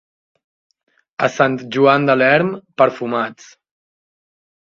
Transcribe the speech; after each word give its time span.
A 1.25 1.29
Sant 1.33 1.57
Joan 1.75 2.09
de 2.11 2.15
l'Erm, 2.21 2.49
perfumats. 2.83 3.53